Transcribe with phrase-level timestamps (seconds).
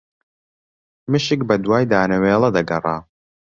[1.11, 2.97] مشک بەدوای دانەوێڵە دەگەڕا